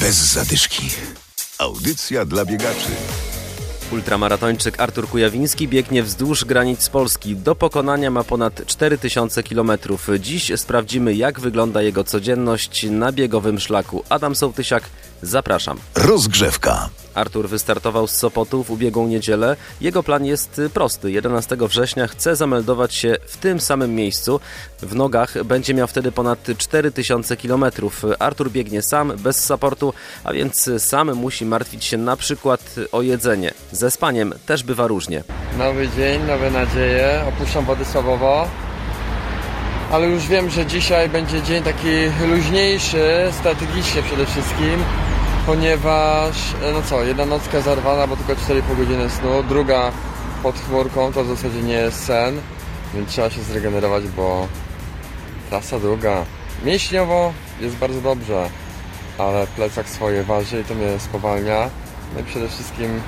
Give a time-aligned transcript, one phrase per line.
[0.00, 0.90] Bez zadyszki.
[1.58, 2.90] Audycja dla biegaczy.
[3.92, 7.36] Ultramaratończyk Artur Kujawiński biegnie wzdłuż granic Polski.
[7.36, 9.72] Do pokonania ma ponad 4000 km.
[10.20, 14.04] Dziś sprawdzimy, jak wygląda jego codzienność na biegowym szlaku.
[14.08, 14.82] Adam Sołtysiak,
[15.22, 15.78] zapraszam.
[15.94, 16.88] Rozgrzewka.
[17.14, 19.56] Artur wystartował z Sopotu w ubiegłą niedzielę.
[19.80, 21.10] Jego plan jest prosty.
[21.10, 24.40] 11 września chce zameldować się w tym samym miejscu.
[24.82, 27.64] W nogach będzie miał wtedy ponad 4000 km.
[28.18, 29.94] Artur biegnie sam, bez supportu,
[30.24, 33.54] a więc sam musi martwić się na przykład o jedzenie.
[33.72, 35.24] Ze spaniem też bywa różnie.
[35.58, 37.24] Nowy dzień, nowe nadzieje.
[37.28, 38.48] Opuszczam Władysławowo.
[39.92, 44.84] Ale już wiem, że dzisiaj będzie dzień taki luźniejszy, strategicznie przede wszystkim,
[45.48, 49.92] ponieważ, no co, jedna nocka zarwana, bo tylko 4,5 godziny snu, druga
[50.42, 52.40] pod chmurką, to w zasadzie nie jest sen,
[52.94, 54.46] więc trzeba się zregenerować, bo
[55.50, 56.24] trasa długa.
[56.64, 58.50] Mięśniowo jest bardzo dobrze,
[59.18, 61.70] ale plecak swoje waży i to mnie spowalnia.
[62.14, 63.00] No i przede wszystkim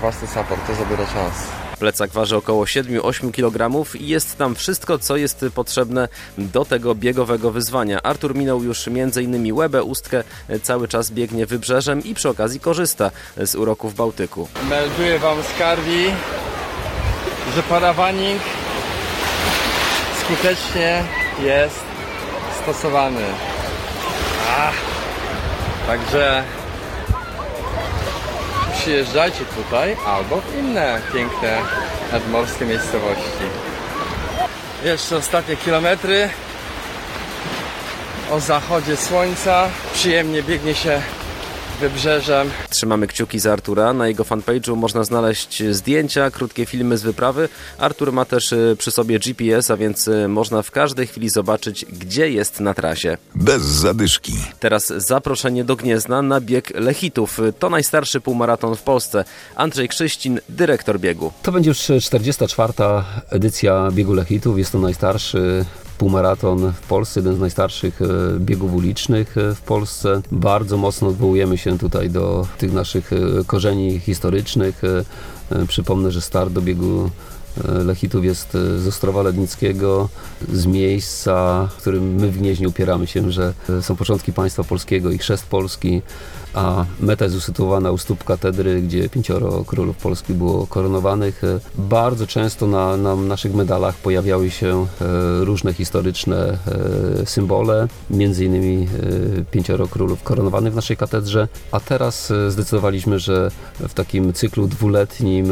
[0.00, 1.67] własny support, to zabiera czas.
[1.78, 7.50] Plecak waży około 7-8 kg i jest tam wszystko, co jest potrzebne do tego biegowego
[7.50, 8.02] wyzwania.
[8.02, 9.52] Artur minął już m.in.
[9.54, 10.24] Łebę, Ustkę,
[10.62, 14.48] cały czas biegnie wybrzeżem i przy okazji korzysta z uroków Bałtyku.
[14.68, 15.58] Melduję Wam z
[17.56, 18.42] że parawaning
[20.20, 21.04] skutecznie
[21.42, 21.80] jest
[22.62, 23.24] stosowany.
[24.58, 24.74] Ach,
[25.86, 26.44] także
[28.88, 31.58] przyjeżdżajcie tutaj albo w inne piękne
[32.12, 33.44] nadmorskie miejscowości.
[34.84, 36.28] Jeszcze ostatnie kilometry
[38.30, 39.68] o zachodzie słońca.
[39.94, 41.02] Przyjemnie biegnie się
[41.80, 42.50] wybrzeżem.
[42.70, 43.92] Trzymamy kciuki za Artura.
[43.92, 47.48] Na jego fanpage'u można znaleźć zdjęcia, krótkie filmy z wyprawy.
[47.78, 51.84] Artur ma też y, przy sobie GPS, a więc y, można w każdej chwili zobaczyć,
[51.84, 53.16] gdzie jest na trasie.
[53.34, 54.32] Bez zadyszki.
[54.60, 57.40] Teraz zaproszenie do Gniezna na bieg Lechitów.
[57.58, 59.24] To najstarszy półmaraton w Polsce.
[59.56, 61.32] Andrzej Krzyścin, dyrektor biegu.
[61.42, 62.72] To będzie już 44.
[63.30, 64.58] edycja biegu Lechitów.
[64.58, 65.64] Jest to najstarszy
[65.98, 68.06] półmaraton w Polsce, jeden z najstarszych e,
[68.38, 70.20] biegów ulicznych e, w Polsce.
[70.32, 73.16] Bardzo mocno odwołujemy się tutaj do tych naszych e,
[73.46, 74.82] korzeni historycznych.
[75.68, 77.10] Przypomnę, że start do biegu
[77.84, 80.08] Lechitów jest z Ostrowa Lednickiego,
[80.52, 85.18] z miejsca, w którym my w Gnieźnie upieramy się, że są początki państwa polskiego i
[85.18, 86.02] chrzest Polski,
[86.54, 91.42] a meta jest usytuowana u stóp katedry, gdzie pięcioro królów Polski było koronowanych.
[91.78, 94.86] Bardzo często na, na naszych medalach pojawiały się
[95.40, 96.58] różne historyczne
[97.24, 98.88] symbole, między innymi
[99.50, 103.50] pięcioro królów koronowanych w naszej katedrze, a teraz zdecydowaliśmy, że
[103.88, 105.46] w takim cyklu dwuletnim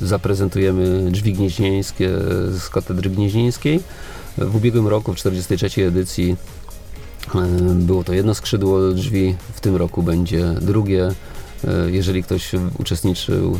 [0.00, 2.08] zaprezentujemy drzwi gnieźnieńskie
[2.50, 3.80] z katedry gnieźnieńskiej.
[4.38, 5.86] W ubiegłym roku, w 43.
[5.86, 6.36] edycji,
[7.74, 11.08] było to jedno skrzydło drzwi, w tym roku będzie drugie.
[11.86, 13.58] Jeżeli ktoś uczestniczył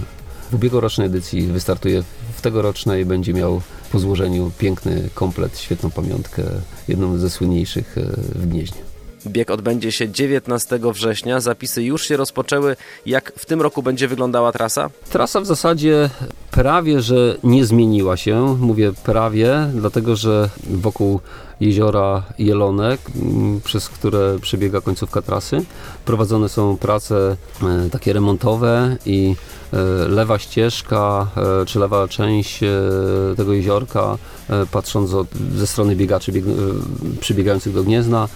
[0.50, 2.02] w ubiegłorocznej edycji, wystartuje
[2.34, 3.60] w tegorocznej, będzie miał
[3.92, 6.42] po złożeniu piękny komplet, świetną pamiątkę,
[6.88, 7.96] jedną ze słynniejszych
[8.34, 8.80] w Gnieźnie.
[9.26, 11.40] Bieg odbędzie się 19 września.
[11.40, 12.76] Zapisy już się rozpoczęły.
[13.06, 14.90] Jak w tym roku będzie wyglądała trasa?
[15.10, 16.10] Trasa w zasadzie
[16.52, 18.56] prawie, że nie zmieniła się.
[18.60, 21.20] Mówię prawie, dlatego że wokół
[21.60, 23.00] jeziora Jelonek,
[23.64, 25.64] przez które przebiega końcówka trasy,
[26.04, 27.36] prowadzone są prace
[27.90, 29.36] takie remontowe i
[30.08, 31.28] lewa ścieżka,
[31.66, 32.60] czy lewa część
[33.36, 34.18] tego jeziorka,
[34.72, 35.26] patrząc od,
[35.56, 36.44] ze strony biegaczy bieg,
[37.20, 38.28] przybiegających do Gniezna,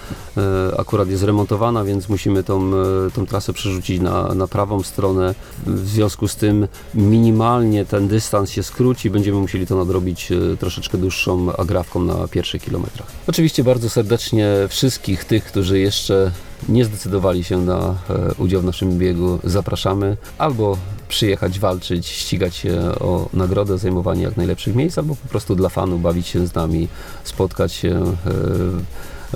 [0.78, 2.70] akurat jest remontowana, więc musimy tą,
[3.14, 5.34] tą trasę przerzucić na, na prawą stronę.
[5.66, 10.28] W związku z tym minimalnie ten dystans się skróci, będziemy musieli to nadrobić
[10.58, 13.06] troszeczkę dłuższą agrafką na pierwszych kilometrach.
[13.26, 16.30] Oczywiście bardzo serdecznie wszystkich tych, którzy jeszcze
[16.68, 17.94] nie zdecydowali się na
[18.38, 20.78] udział w naszym biegu, zapraszamy albo
[21.08, 25.98] przyjechać, walczyć, ścigać się o nagrodę, zajmowanie jak najlepszych miejsc, albo po prostu dla fanu
[25.98, 26.88] bawić się z nami,
[27.24, 28.16] spotkać się,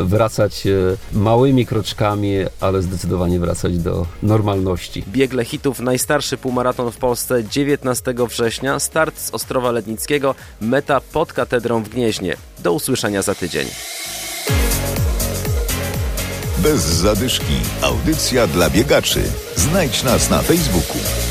[0.04, 0.62] wracać
[1.12, 5.04] małymi kroczkami, ale zdecydowanie wracać do normalności.
[5.08, 11.82] Bieg Lechitów, najstarszy półmaraton w Polsce, 19 września, start z Ostrowa Lednickiego, meta pod katedrą
[11.82, 12.36] w Gnieźnie.
[12.58, 13.66] Do usłyszenia za tydzień.
[16.58, 17.54] Bez zadyszki.
[17.82, 19.22] Audycja dla biegaczy.
[19.56, 21.29] Znajdź nas na Facebooku.